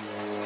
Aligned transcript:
Yeah. 0.00 0.41